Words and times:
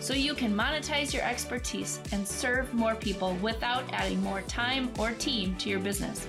So 0.00 0.14
you 0.14 0.34
can 0.34 0.54
monetize 0.54 1.12
your 1.12 1.22
expertise 1.22 2.00
and 2.12 2.26
serve 2.26 2.72
more 2.72 2.94
people 2.94 3.34
without 3.42 3.84
adding 3.92 4.22
more 4.22 4.42
time 4.42 4.90
or 4.98 5.12
team 5.12 5.56
to 5.56 5.68
your 5.68 5.80
business. 5.80 6.26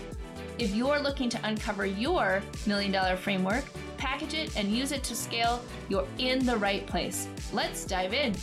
If 0.58 0.76
you're 0.76 1.00
looking 1.00 1.30
to 1.30 1.40
uncover 1.48 1.86
your 1.86 2.42
million 2.66 2.92
dollar 2.92 3.16
framework, 3.16 3.66
package 3.98 4.34
it, 4.34 4.58
and 4.58 4.76
use 4.76 4.92
it 4.92 5.04
to 5.04 5.16
scale, 5.16 5.62
you're 5.88 6.08
in 6.18 6.46
the 6.46 6.58
right 6.58 6.86
place. 6.86 7.28
Let's 7.54 7.86
dive 7.86 8.14
in. 8.14 8.36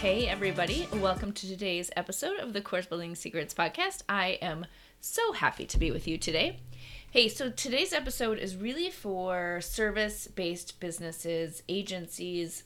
Hey, 0.00 0.26
everybody, 0.26 0.88
welcome 0.94 1.32
to 1.32 1.46
today's 1.46 1.90
episode 1.94 2.38
of 2.40 2.52
the 2.52 2.60
Course 2.60 2.86
Building 2.86 3.14
Secrets 3.14 3.54
podcast. 3.54 4.02
I 4.08 4.38
am 4.42 4.66
so 5.00 5.32
happy 5.32 5.66
to 5.66 5.78
be 5.78 5.92
with 5.92 6.08
you 6.08 6.18
today. 6.18 6.58
Hey, 7.12 7.28
so 7.28 7.50
today's 7.50 7.92
episode 7.92 8.38
is 8.38 8.56
really 8.56 8.90
for 8.90 9.60
service 9.60 10.26
based 10.26 10.80
businesses, 10.80 11.62
agencies, 11.68 12.64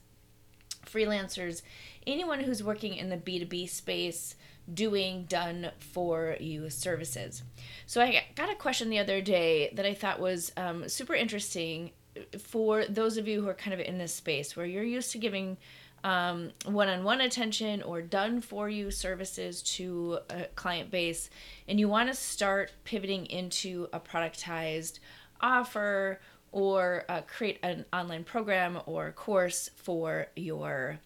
freelancers, 0.86 1.62
anyone 2.06 2.40
who's 2.40 2.62
working 2.62 2.95
in 2.95 3.09
the 3.09 3.16
B2B 3.16 3.68
space 3.68 4.34
doing 4.73 5.24
done 5.28 5.70
for 5.78 6.37
you 6.40 6.70
services. 6.70 7.43
So 7.87 8.01
I 8.01 8.24
got 8.34 8.51
a 8.51 8.56
question 8.56 8.90
the 8.90 8.98
other 8.98 9.20
day 9.20 9.70
that 9.74 9.87
I 9.87 9.95
thought 9.95 10.20
was 10.20 10.52
um, 10.56 10.88
super 10.88 11.15
interesting 11.15 11.93
for 12.38 12.84
those 12.87 13.16
of 13.16 13.28
you 13.28 13.43
who 13.43 13.48
are 13.48 13.54
kind 13.54 13.74
of 13.74 13.80
in 13.80 13.98
this 13.98 14.15
space 14.15 14.56
where 14.56 14.66
you're 14.66 14.82
used 14.82 15.12
to 15.12 15.18
giving 15.18 15.56
um, 16.04 16.52
one-on-one 16.65 17.21
attention 17.21 17.82
or 17.82 18.00
done 18.00 18.40
for 18.40 18.68
you 18.68 18.90
services 18.90 19.62
to 19.62 20.18
a 20.30 20.45
client 20.54 20.90
base 20.90 21.30
and 21.68 21.80
you 21.80 21.88
want 21.88 22.09
to 22.09 22.15
start 22.15 22.73
pivoting 22.84 23.26
into 23.26 23.88
a 23.93 24.00
productized 24.00 24.98
offer 25.40 26.21
or 26.57 27.04
uh, 27.10 27.21
create 27.26 27.59
an 27.62 27.85
online 27.93 28.24
program 28.24 28.80
or 28.87 29.12
course 29.12 29.68
for 29.76 30.26
your 30.37 30.99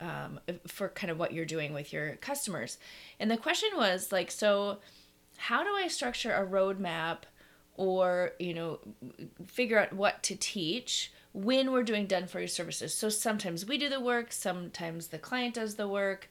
um, 0.00 0.38
for 0.66 0.90
kind 0.90 1.10
of 1.10 1.18
what 1.18 1.32
you're 1.32 1.46
doing 1.46 1.72
with 1.72 1.94
your 1.94 2.16
customers. 2.16 2.76
And 3.18 3.30
the 3.30 3.38
question 3.38 3.70
was 3.74 4.12
like 4.12 4.30
so 4.30 4.80
how 5.38 5.64
do 5.64 5.70
i 5.70 5.88
structure 5.88 6.32
a 6.32 6.46
roadmap 6.46 7.20
or 7.76 8.32
you 8.38 8.52
know 8.52 8.80
figure 9.46 9.78
out 9.78 9.94
what 9.94 10.22
to 10.24 10.36
teach 10.36 11.10
when 11.32 11.72
we're 11.72 11.82
doing 11.82 12.06
done 12.06 12.26
for 12.26 12.42
you 12.42 12.46
services? 12.46 12.92
So 12.92 13.08
sometimes 13.08 13.64
we 13.64 13.78
do 13.78 13.88
the 13.88 14.00
work 14.00 14.30
sometimes 14.30 15.06
the 15.06 15.18
client 15.18 15.54
does 15.54 15.76
the 15.76 15.88
work. 15.88 16.28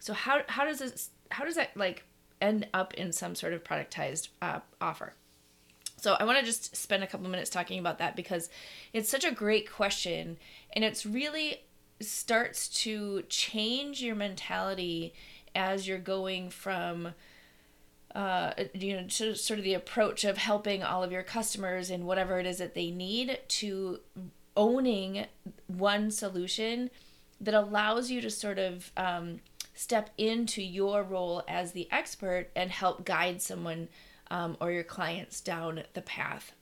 So 0.00 0.12
how, 0.12 0.42
how 0.48 0.66
does 0.66 0.80
this 0.80 1.08
how 1.30 1.46
does 1.46 1.54
that 1.54 1.74
like 1.78 2.04
end 2.42 2.68
up 2.74 2.92
in 2.92 3.10
some 3.10 3.34
sort 3.34 3.54
of 3.54 3.64
productized 3.64 4.28
uh, 4.42 4.60
offer 4.82 5.14
so 5.98 6.14
I 6.18 6.24
want 6.24 6.38
to 6.38 6.44
just 6.44 6.76
spend 6.76 7.02
a 7.02 7.06
couple 7.06 7.28
minutes 7.28 7.50
talking 7.50 7.78
about 7.78 7.98
that 7.98 8.16
because 8.16 8.48
it's 8.92 9.08
such 9.08 9.24
a 9.24 9.30
great 9.30 9.70
question 9.70 10.38
and 10.72 10.84
it's 10.84 11.04
really 11.04 11.62
starts 12.00 12.68
to 12.68 13.22
change 13.28 14.02
your 14.02 14.14
mentality 14.14 15.12
as 15.54 15.88
you're 15.88 15.98
going 15.98 16.50
from 16.50 17.14
uh, 18.14 18.52
you 18.72 18.96
know 18.96 19.06
to 19.06 19.34
sort 19.34 19.58
of 19.58 19.64
the 19.64 19.74
approach 19.74 20.24
of 20.24 20.38
helping 20.38 20.82
all 20.82 21.02
of 21.02 21.12
your 21.12 21.22
customers 21.22 21.90
and 21.90 22.04
whatever 22.04 22.38
it 22.38 22.46
is 22.46 22.58
that 22.58 22.74
they 22.74 22.90
need 22.90 23.38
to 23.48 24.00
owning 24.56 25.26
one 25.66 26.10
solution 26.10 26.90
that 27.40 27.54
allows 27.54 28.10
you 28.10 28.20
to 28.20 28.30
sort 28.30 28.58
of 28.58 28.90
um, 28.96 29.40
step 29.74 30.10
into 30.18 30.62
your 30.62 31.02
role 31.02 31.42
as 31.46 31.72
the 31.72 31.86
expert 31.92 32.48
and 32.56 32.70
help 32.70 33.04
guide 33.04 33.40
someone 33.40 33.88
um, 34.30 34.56
or 34.60 34.70
your 34.70 34.84
clients 34.84 35.40
down 35.40 35.82
the 35.94 36.02
path. 36.02 36.52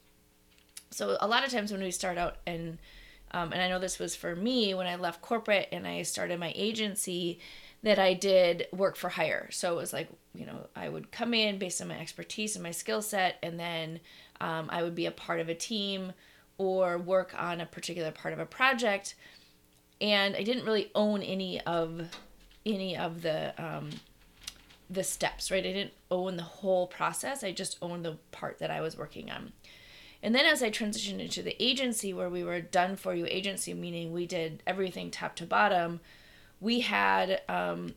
So 0.91 1.17
a 1.21 1.27
lot 1.27 1.45
of 1.45 1.51
times 1.51 1.73
when 1.73 1.83
we 1.83 1.91
start 1.91 2.19
out 2.19 2.37
and 2.47 2.79
um, 3.33 3.53
and 3.53 3.61
I 3.61 3.69
know 3.69 3.79
this 3.79 3.99
was 3.99 4.15
for 4.15 4.37
me 4.37 4.73
when 4.73 4.87
I 4.87 4.97
left 4.97 5.21
corporate 5.21 5.69
and 5.73 5.87
I 5.87 6.03
started 6.03 6.39
my 6.39 6.53
agency 6.55 7.41
that 7.83 7.99
I 7.99 8.15
did 8.15 8.67
work 8.73 8.97
for 8.97 9.09
hire. 9.09 9.49
So 9.51 9.73
it 9.73 9.77
was 9.77 9.93
like, 9.93 10.09
you 10.35 10.47
know, 10.47 10.69
I 10.75 10.89
would 10.89 11.11
come 11.11 11.35
in 11.35 11.59
based 11.59 11.83
on 11.83 11.89
my 11.89 11.99
expertise 11.99 12.57
and 12.57 12.63
my 12.63 12.71
skill 12.71 13.03
set, 13.03 13.37
and 13.43 13.59
then 13.59 14.01
um, 14.41 14.69
I 14.71 14.83
would 14.83 14.95
be 14.95 15.07
a 15.07 15.11
part 15.11 15.41
of 15.41 15.49
a 15.49 15.55
team 15.55 16.13
or 16.59 16.99
work 16.99 17.35
on 17.37 17.61
a 17.61 17.67
particular 17.67 18.11
part 18.11 18.33
of 18.33 18.41
a 18.41 18.47
project. 18.47 19.15
And 20.01 20.37
I 20.37 20.43
didn't 20.43 20.65
really 20.65 20.91
own 20.95 21.23
any 21.23 21.61
of 21.63 22.03
any 22.65 22.97
of 22.97 23.23
the 23.23 23.55
um, 23.63 23.91
the 24.89 25.05
steps, 25.05 25.51
right? 25.51 25.65
I 25.65 25.73
didn't 25.73 25.93
own 26.11 26.37
the 26.37 26.43
whole 26.43 26.87
process. 26.87 27.43
I 27.43 27.53
just 27.53 27.79
owned 27.83 28.05
the 28.05 28.19
part 28.31 28.59
that 28.59 28.71
I 28.71 28.81
was 28.81 28.97
working 28.97 29.31
on. 29.31 29.53
And 30.23 30.35
then 30.35 30.47
as 30.47 30.63
I 30.63 30.71
transitioned 30.71 31.21
into 31.21 31.43
the 31.43 31.63
agency 31.63 32.13
where 32.13 32.31
we 32.31 32.43
were 32.43 32.61
done 32.61 32.97
for 32.97 33.15
you 33.15 33.27
agency, 33.27 33.75
meaning 33.75 34.13
we 34.13 34.27
did 34.27 34.63
everything 34.67 35.11
top 35.11 35.37
to 35.37 35.47
bottom, 35.47 36.01
we 36.61 36.81
had 36.81 37.43
um, 37.49 37.95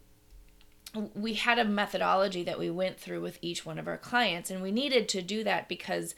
we 1.14 1.36
had 1.36 1.60
a 1.60 1.66
methodology 1.66 2.44
that 2.44 2.60
we 2.60 2.70
went 2.70 3.00
through 3.00 3.22
with 3.22 3.38
each 3.42 3.66
one 3.66 3.80
of 3.80 3.88
our 3.88 3.98
clients, 3.98 4.50
and 4.50 4.62
we 4.62 4.72
needed 4.72 5.08
to 5.10 5.22
do 5.22 5.44
that 5.44 5.70
because 5.70 6.16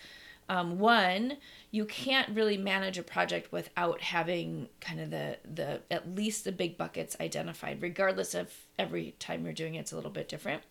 um, 0.50 0.79
one, 0.79 1.38
you 1.72 1.85
can't 1.85 2.35
really 2.35 2.57
manage 2.57 2.97
a 2.97 3.03
project 3.03 3.52
without 3.52 4.02
having 4.02 4.68
kind 4.81 5.00
of 5.00 5.09
the 5.09 5.38
the 5.53 5.81
at 5.90 6.13
least 6.13 6.44
the 6.44 6.52
big 6.52 6.78
buckets 6.78 7.16
identified, 7.22 7.81
regardless 7.81 8.34
of 8.34 8.51
every 8.78 9.16
time 9.19 9.46
you're 9.46 9.53
doing 9.53 9.75
it, 9.75 9.80
it's 9.80 9.91
a 9.94 9.96
little 9.96 10.12
bit 10.12 10.28
different. 10.28 10.63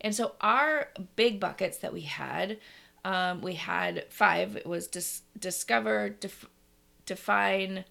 And 0.00 0.14
so 0.14 0.32
our 0.40 0.88
big 1.16 1.40
buckets 1.40 1.78
that 1.78 1.92
we 1.92 2.02
had, 2.02 2.58
um, 3.04 3.40
we 3.40 3.54
had 3.54 4.04
five. 4.10 4.56
It 4.56 4.66
was 4.66 4.86
dis- 4.86 5.22
discover, 5.38 6.10
def- 6.10 6.48
define, 7.06 7.84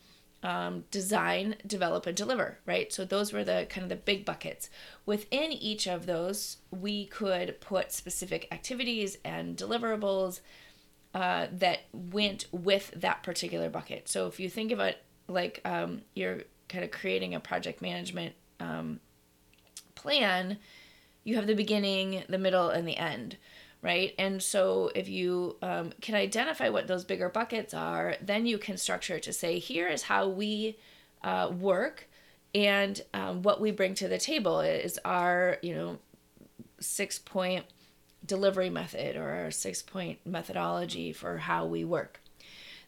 um, 0.43 0.85
design, 0.91 1.55
develop, 1.65 2.05
and 2.05 2.15
deliver. 2.15 2.59
Right. 2.65 2.93
So 2.93 3.03
those 3.03 3.33
were 3.33 3.43
the 3.43 3.65
kind 3.69 3.83
of 3.83 3.89
the 3.89 3.95
big 3.95 4.23
buckets. 4.23 4.69
Within 5.05 5.51
each 5.51 5.87
of 5.87 6.05
those, 6.05 6.57
we 6.71 7.07
could 7.07 7.59
put 7.59 7.91
specific 7.91 8.47
activities 8.51 9.17
and 9.25 9.57
deliverables 9.57 10.41
uh, 11.17 11.47
that 11.51 11.79
went 11.91 12.45
with 12.51 12.91
that 12.95 13.23
particular 13.23 13.71
bucket. 13.71 14.07
So 14.07 14.27
if 14.27 14.39
you 14.39 14.51
think 14.51 14.71
about 14.71 14.93
like 15.27 15.61
um, 15.65 16.03
you're 16.13 16.41
kind 16.69 16.83
of 16.83 16.91
creating 16.91 17.33
a 17.33 17.39
project 17.39 17.81
management 17.81 18.35
um, 18.59 18.99
plan, 19.95 20.59
you 21.23 21.35
have 21.37 21.47
the 21.47 21.55
beginning, 21.55 22.23
the 22.29 22.37
middle, 22.37 22.69
and 22.69 22.87
the 22.87 22.97
end, 22.97 23.37
right? 23.81 24.13
And 24.19 24.43
so 24.43 24.91
if 24.93 25.09
you 25.09 25.55
um, 25.63 25.91
can 26.01 26.13
identify 26.13 26.69
what 26.69 26.85
those 26.85 27.03
bigger 27.03 27.29
buckets 27.29 27.73
are, 27.73 28.15
then 28.21 28.45
you 28.45 28.59
can 28.59 28.77
structure 28.77 29.15
it 29.15 29.23
to 29.23 29.33
say, 29.33 29.57
here 29.57 29.87
is 29.87 30.03
how 30.03 30.27
we 30.27 30.77
uh, 31.23 31.51
work 31.51 32.07
and 32.53 33.01
um, 33.15 33.41
what 33.41 33.59
we 33.59 33.71
bring 33.71 33.95
to 33.95 34.07
the 34.07 34.19
table 34.19 34.59
is 34.59 34.99
our, 35.03 35.57
you 35.63 35.73
know, 35.73 35.97
six 36.79 37.17
point 37.17 37.65
delivery 38.25 38.69
method 38.69 39.15
or 39.15 39.29
our 39.29 39.51
six 39.51 39.81
point 39.81 40.19
methodology 40.25 41.13
for 41.13 41.37
how 41.37 41.65
we 41.65 41.83
work. 41.83 42.19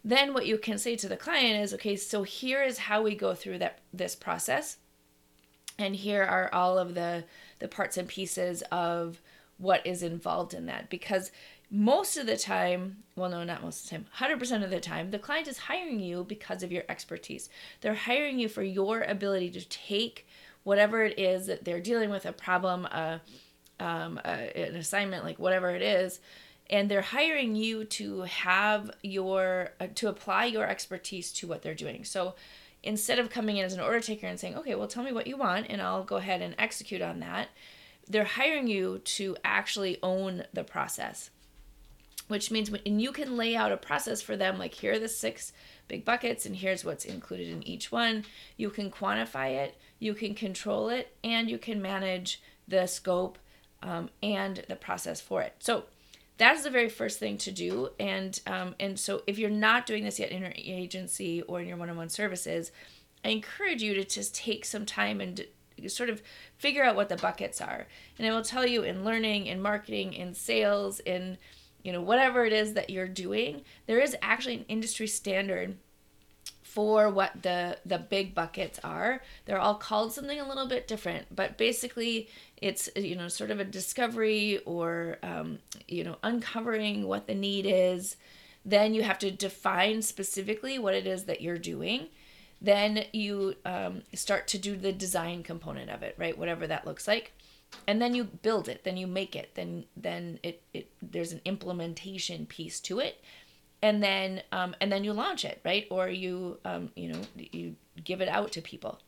Then 0.03 0.34
what 0.34 0.45
you 0.45 0.57
can 0.57 0.78
say 0.78 0.95
to 0.95 1.09
the 1.09 1.17
client 1.17 1.62
is, 1.62 1.73
okay, 1.73 1.95
so 1.95 2.23
here 2.23 2.63
is 2.63 2.78
how 2.78 3.01
we 3.01 3.16
go 3.16 3.34
through 3.34 3.59
that 3.59 3.79
this 3.93 4.16
process. 4.16 4.78
And 5.78 5.96
here 5.96 6.23
are 6.23 6.49
all 6.53 6.78
of 6.78 6.96
the 6.96 7.26
the 7.59 7.67
parts 7.67 7.97
and 7.97 8.08
pieces 8.08 8.64
of 8.72 9.22
what 9.58 9.85
is 9.85 10.02
involved 10.02 10.53
in 10.53 10.66
that 10.67 10.90
because 10.90 11.31
most 11.72 12.17
of 12.17 12.26
the 12.26 12.37
time, 12.37 13.03
well, 13.16 13.29
no, 13.29 13.43
not 13.43 13.61
most 13.61 13.84
of 13.84 13.90
the 13.90 13.96
time, 13.97 14.40
100% 14.40 14.64
of 14.64 14.72
the 14.72 14.79
time, 14.79 15.11
the 15.11 15.20
client 15.20 15.47
is 15.47 15.58
hiring 15.59 15.99
you 15.99 16.23
because 16.23 16.64
of 16.64 16.72
your 16.72 16.84
expertise. 16.90 17.49
They're 17.81 17.93
hiring 17.93 18.40
you 18.40 18.49
for 18.49 18.64
your 18.64 19.02
ability 19.02 19.52
to 19.52 19.67
take 19.67 20.28
whatever 20.64 21.03
it 21.03 21.20
is 21.20 21.46
that 21.46 21.66
they're 21.66 21.79
dealing 21.79 22.09
with 22.09 22.26
a 22.26 22.34
problem, 22.34 22.85
a, 22.85 23.22
um, 23.79 24.20
a, 24.26 24.67
an 24.70 24.76
assignment, 24.76 25.23
like 25.23 25.40
whatever 25.40 25.70
it 25.72 25.81
is, 25.81 26.20
and 26.70 26.90
they're 26.90 27.02
hiring 27.02 27.55
you 27.55 27.85
to 27.85 28.22
have 28.22 28.91
your 29.02 29.72
uh, 29.79 29.87
to 29.96 30.08
apply 30.08 30.46
your 30.46 30.66
expertise 30.66 31.31
to 31.34 31.47
what 31.47 31.61
they're 31.61 31.73
doing. 31.73 32.03
So 32.03 32.35
instead 32.84 33.20
of 33.20 33.29
coming 33.29 33.58
in 33.58 33.66
as 33.66 33.73
an 33.73 33.79
order 33.79 33.99
taker 33.99 34.28
and 34.28 34.40
saying, 34.40 34.55
"Okay, 34.58 34.76
well, 34.76 34.87
tell 34.87 35.03
me 35.03 35.11
what 35.11 35.28
you 35.28 35.37
want, 35.37 35.67
and 35.70 35.81
I'll 35.81 36.03
go 36.03 36.17
ahead 36.17 36.41
and 36.41 36.55
execute 36.58 37.02
on 37.02 37.20
that," 37.20 37.49
they're 38.08 38.23
hiring 38.23 38.67
you 38.67 38.99
to 38.99 39.35
actually 39.43 39.97
own 40.03 40.43
the 40.53 40.64
process. 40.64 41.29
Which 42.28 42.52
means 42.52 42.70
when, 42.70 42.81
and 42.85 43.02
you 43.02 43.11
can 43.11 43.37
lay 43.37 43.55
out 43.55 43.72
a 43.72 43.78
process 43.78 44.22
for 44.22 44.37
them, 44.37 44.59
like 44.59 44.76
here 44.76 44.93
are 44.93 44.99
the 44.99 45.09
six 45.09 45.52
big 45.87 46.05
buckets, 46.05 46.46
and 46.46 46.55
here's 46.55 46.85
what's 46.85 47.05
included 47.05 47.49
in 47.49 47.67
each 47.67 47.91
one. 47.91 48.23
You 48.55 48.70
can 48.70 48.91
quantify 48.91 49.55
it, 49.55 49.76
you 49.97 50.14
can 50.14 50.35
control 50.35 50.90
it, 50.90 51.16
and 51.23 51.49
you 51.49 51.58
can 51.58 51.81
manage 51.81 52.40
the 52.67 52.85
scope, 52.85 53.40
um, 53.81 54.09
and 54.22 54.64
the 54.67 54.76
process 54.76 55.22
for 55.22 55.41
it. 55.41 55.55
So 55.59 55.85
that's 56.37 56.64
the 56.64 56.70
very 56.70 56.90
first 56.90 57.20
thing 57.20 57.37
to 57.40 57.52
do. 57.52 57.90
And 57.99 58.40
um, 58.47 58.76
and 58.79 58.99
so 58.99 59.22
if 59.28 59.37
you're 59.37 59.49
not 59.49 59.85
doing 59.85 60.03
this 60.03 60.20
yet 60.20 60.31
in 60.31 60.41
your 60.41 60.53
agency 60.55 61.41
or 61.43 61.61
in 61.61 61.67
your 61.67 61.78
one-on-one 61.78 62.09
services, 62.09 62.72
I 63.23 63.29
encourage 63.29 63.84
you 63.84 63.93
to 63.96 64.05
just 64.05 64.34
take 64.34 64.66
some 64.66 64.85
time 64.85 65.22
and 65.22 65.46
sort 65.87 66.09
of 66.09 66.22
figure 66.58 66.84
out 66.84 66.96
what 66.96 67.09
the 67.09 67.16
buckets 67.16 67.61
are. 67.61 67.87
And 68.17 68.28
I 68.28 68.31
will 68.31 68.43
tell 68.43 68.66
you 68.66 68.84
in 68.84 69.05
learning, 69.05 69.47
in 69.47 69.61
marketing, 69.61 70.14
in 70.14 70.34
sales, 70.34 70.99
in 71.02 71.37
you 71.84 71.91
know 71.93 72.02
whatever 72.02 72.46
it 72.46 72.53
is 72.53 72.73
that 72.73 72.90
you're 72.90 73.08
doing, 73.08 73.64
there 73.85 73.99
is 73.99 74.16
actually 74.22 74.55
an 74.55 74.66
industry 74.67 75.08
standard 75.08 75.78
for 76.69 77.09
what 77.09 77.41
the 77.41 77.77
the 77.85 77.97
big 77.97 78.35
buckets 78.35 78.79
are. 78.83 79.21
They're 79.45 79.59
all 79.59 79.75
called 79.75 80.13
something 80.13 80.39
a 80.39 80.47
little 80.47 80.67
bit 80.67 80.87
different, 80.87 81.35
but 81.35 81.57
basically 81.57 82.29
it's 82.57 82.89
you 82.95 83.16
know 83.16 83.27
sort 83.27 83.49
of 83.51 83.59
a 83.59 83.63
discovery 83.66 84.59
or 84.66 85.17
um, 85.23 85.59
you 85.87 86.03
know 86.03 86.17
uncovering 86.21 87.07
what 87.07 87.27
the 87.27 87.35
need 87.35 87.66
is. 87.67 88.17
Then 88.63 88.93
you 88.93 89.03
have 89.03 89.17
to 89.19 89.31
define 89.31 90.01
specifically 90.01 90.77
what 90.77 90.93
it 90.93 91.07
is 91.07 91.23
that 91.25 91.41
you're 91.41 91.57
doing. 91.57 92.07
Then 92.61 93.05
you 93.13 93.55
um, 93.66 94.03
start 94.13 94.47
to 94.49 94.57
do 94.57 94.75
the 94.75 94.91
design 94.91 95.43
component 95.43 95.89
of 95.89 96.03
it, 96.03 96.16
right? 96.17 96.37
Whatever 96.37 96.67
that 96.67 96.85
looks 96.85 97.07
like 97.07 97.31
and 97.87 98.01
then 98.01 98.16
you 98.16 98.23
build 98.23 98.67
it 98.67 98.83
then 98.83 98.97
you 98.97 99.05
make 99.05 99.35
it 99.35 99.51
then 99.53 99.85
then 99.95 100.39
it, 100.41 100.63
it 100.73 100.89
there's 101.03 101.31
an 101.31 101.41
implementation 101.45 102.47
piece 102.47 102.79
to 102.79 102.99
it 102.99 103.21
and 103.81 104.03
then 104.03 104.43
um, 104.52 104.76
and 104.81 104.91
then 104.91 105.03
you 105.03 105.14
launch 105.14 105.46
it 105.46 105.61
right? 105.64 105.87
Or 105.90 106.09
you 106.09 106.59
um, 106.66 106.90
you 106.96 107.09
know 107.09 107.22
you 107.35 107.76
give 108.03 108.22
it 108.22 108.29
out 108.29 108.52
to 108.53 108.61
people. 108.61 108.99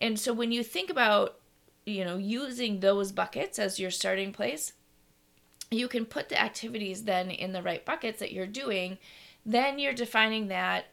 And 0.00 0.18
so 0.18 0.32
when 0.32 0.52
you 0.52 0.62
think 0.62 0.90
about 0.90 1.38
you 1.86 2.04
know 2.04 2.16
using 2.16 2.80
those 2.80 3.12
buckets 3.12 3.58
as 3.58 3.80
your 3.80 3.90
starting 3.90 4.32
place 4.32 4.72
you 5.72 5.88
can 5.88 6.04
put 6.04 6.28
the 6.28 6.40
activities 6.40 7.04
then 7.04 7.30
in 7.30 7.52
the 7.52 7.62
right 7.62 7.84
buckets 7.84 8.20
that 8.20 8.32
you're 8.32 8.46
doing. 8.46 8.98
Then 9.44 9.78
you're 9.78 9.94
defining 9.94 10.48
that. 10.48 10.86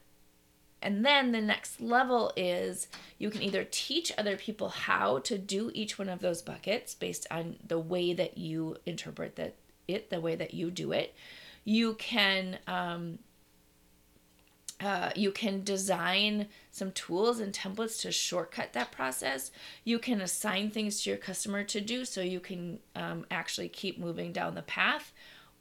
And 0.81 1.06
then 1.06 1.33
the 1.33 1.42
next 1.42 1.81
level 1.81 2.31
is 2.38 2.88
you 3.18 3.30
can 3.30 3.42
either 3.42 3.68
teach 3.69 4.13
other 4.18 4.38
people 4.38 4.69
how 4.69 5.19
to 5.19 5.38
do 5.38 5.71
each 5.74 6.00
one 6.00 6.07
of 6.07 6.19
those 6.19 6.42
buckets 6.42 6.95
based 6.95 7.27
on 7.30 7.57
the 7.68 7.80
way 7.80 8.13
that 8.13 8.38
you 8.38 8.77
interpret 8.86 9.36
that 9.36 9.56
it 9.89 10.10
the 10.10 10.21
way 10.21 10.36
that 10.36 10.54
you 10.54 10.71
do 10.71 10.92
it 10.92 11.13
you 11.69 11.94
can 11.94 12.57
um, 12.66 13.19
uh, 14.81 15.12
you 15.16 15.30
can 15.30 15.63
design 15.63 16.48
some 16.71 16.92
tools 16.94 17.39
and 17.39 17.54
templates 17.54 18.01
to 18.01 18.12
shortcut 18.12 18.74
that 18.74 18.92
process. 18.92 19.51
You 19.83 20.00
can 20.00 20.19
assign 20.21 20.71
things 20.71 21.04
to 21.04 21.12
your 21.12 21.19
customer 21.19 21.63
to 21.66 21.81
do 21.81 22.06
so 22.06 22.21
you 22.21 22.39
can 22.39 22.80
um, 22.95 23.25
actually 23.30 23.68
keep 23.68 24.00
moving 24.00 24.31
down 24.31 24.56
the 24.56 24.62
path. 24.62 25.12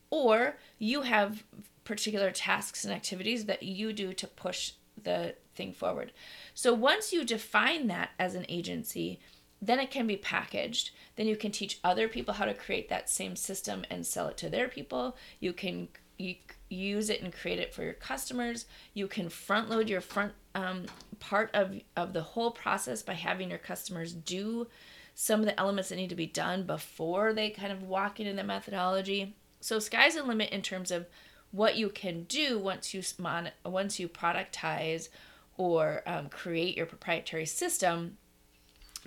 Or 0.08 0.56
you 0.78 1.02
have 1.02 1.43
particular 1.84 2.31
tasks 2.31 2.84
and 2.84 2.94
activities 2.94 3.44
that 3.46 3.64
you 3.64 3.93
do 3.93 4.14
to 4.14 4.26
push 4.26 4.72
the 5.02 5.34
thing 5.55 5.72
forward. 5.72 6.12
So 6.55 6.72
once 6.72 7.12
you 7.12 7.25
define 7.25 7.88
that 7.88 8.10
as 8.19 8.34
an 8.34 8.46
agency, 8.49 9.19
then 9.60 9.81
it 9.81 9.90
can 9.90 10.06
be 10.06 10.16
packaged. 10.16 10.90
Then 11.16 11.26
you 11.26 11.37
can 11.37 11.50
teach 11.50 11.81
other 11.82 12.08
people 12.08 12.34
how 12.34 12.44
to 12.44 12.55
create 12.55 12.88
that 12.88 13.10
same 13.10 13.37
system 13.37 13.84
and 13.90 14.06
sell 14.06 14.28
it 14.28 14.37
to 14.38 14.49
their 14.49 14.69
people. 14.69 15.16
You 15.40 15.52
can 15.52 15.88
you 16.16 16.34
use 16.69 17.10
it 17.10 17.22
and 17.22 17.32
create 17.32 17.60
it 17.60 17.72
for 17.72 17.82
your 17.84 17.93
customers. 17.93 18.66
You 18.93 19.06
can 19.06 19.28
front 19.28 19.70
load 19.70 19.88
your 19.88 20.00
front 20.00 20.32
um, 20.55 20.87
part 21.20 21.50
of 21.55 21.75
of 21.96 22.12
the 22.12 22.22
whole 22.22 22.50
process 22.50 23.02
by 23.02 23.14
having 23.14 23.50
your 23.50 23.58
customers 23.58 24.12
do 24.12 24.66
some 25.14 25.40
of 25.40 25.46
the 25.46 25.58
elements 25.58 25.88
that 25.88 25.96
need 25.96 26.10
to 26.10 26.14
be 26.14 26.26
done 26.26 26.62
before 26.62 27.32
they 27.32 27.50
kind 27.50 27.72
of 27.72 27.82
walk 27.82 28.20
into 28.20 28.34
the 28.34 28.44
methodology. 28.44 29.34
So 29.60 29.81
sky's 29.81 30.14
the 30.14 30.22
limit 30.22 30.50
in 30.50 30.62
terms 30.62 30.93
of 30.93 31.06
what 31.50 31.76
you 31.76 31.88
can 31.88 32.25
do 32.25 32.58
once 32.58 32.94
you 32.94 33.02
mon- 33.19 33.50
once 33.64 33.99
you 33.99 34.08
productize 34.08 35.08
or 35.56 36.02
um, 36.06 36.28
create 36.28 36.76
your 36.76 36.87
proprietary 36.87 37.46
system 37.46 38.16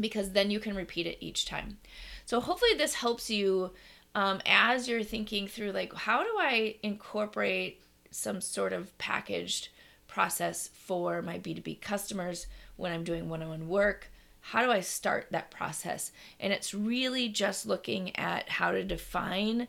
because 0.01 0.31
then 0.31 0.51
you 0.51 0.59
can 0.59 0.75
repeat 0.75 1.07
it 1.07 1.17
each 1.21 1.45
time. 1.45 1.77
So 2.25 2.39
hopefully 2.39 2.73
this 2.77 2.95
helps 2.95 3.29
you 3.29 3.71
um, 4.15 4.41
as 4.45 4.87
you're 4.87 5.03
thinking 5.03 5.47
through 5.47 5.71
like 5.71 5.93
how 5.93 6.23
do 6.23 6.29
I 6.37 6.75
incorporate 6.83 7.81
some 8.09 8.41
sort 8.41 8.73
of 8.73 8.97
packaged 8.97 9.69
process 10.07 10.69
for 10.73 11.21
my 11.21 11.39
B2B 11.39 11.79
customers 11.79 12.47
when 12.75 12.91
I'm 12.91 13.05
doing 13.05 13.29
one-on-one 13.29 13.69
work. 13.69 14.11
How 14.41 14.65
do 14.65 14.71
I 14.71 14.81
start 14.81 15.27
that 15.31 15.51
process? 15.51 16.11
And 16.39 16.51
it's 16.51 16.73
really 16.73 17.29
just 17.29 17.65
looking 17.65 18.15
at 18.17 18.49
how 18.49 18.71
to 18.71 18.83
define 18.83 19.67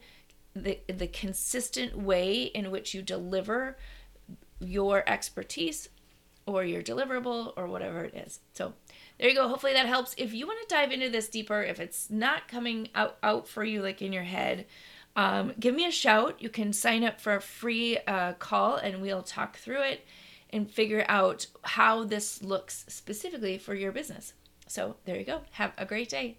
the 0.55 0.79
the 0.87 1.07
consistent 1.07 1.97
way 1.97 2.43
in 2.43 2.71
which 2.71 2.93
you 2.93 3.01
deliver 3.03 3.79
your 4.61 5.03
expertise 5.09 5.89
or 6.47 6.65
your 6.65 6.83
deliverable 6.83 7.53
or 7.57 7.67
whatever 7.67 8.05
it 8.05 8.15
is. 8.15 8.41
So 8.55 8.75
there 9.23 9.31
you 9.31 9.37
go. 9.37 9.47
Hopefully 9.47 9.75
that 9.75 9.87
helps. 9.87 10.17
If 10.19 10.35
you 10.35 10.49
want 10.49 10.69
to 10.69 10.75
dive 10.75 10.91
into 10.91 11.09
this 11.09 11.29
deeper, 11.29 11.63
if 11.63 11.79
it's 11.79 12.11
not 12.11 12.49
coming 12.49 12.89
out, 12.93 13.19
out 13.23 13.47
for 13.47 13.63
you 13.63 13.81
like 13.81 14.03
in 14.03 14.13
your 14.13 14.25
head, 14.25 14.67
um, 15.15 15.53
give 15.61 15.77
me 15.77 15.87
a 15.87 15.93
shout. 15.93 16.43
You 16.43 16.49
can 16.49 16.73
sign 16.73 17.05
up 17.05 17.21
for 17.21 17.37
a 17.37 17.41
free 17.41 17.99
uh, 18.09 18.33
call 18.33 18.75
and 18.79 19.01
we'll 19.01 19.23
talk 19.23 19.59
through 19.59 19.83
it 19.83 20.05
and 20.51 20.69
figure 20.69 21.05
out 21.09 21.47
how 21.63 22.03
this 22.03 22.43
looks 22.43 22.85
specifically 22.89 23.59
for 23.59 23.77
your 23.77 23.93
business. 23.93 24.33
So 24.67 24.97
there 25.05 25.17
you 25.17 25.25
go. 25.25 25.43
Have 25.53 25.73
a 25.79 25.87
great 25.87 26.09
day. 26.09 26.39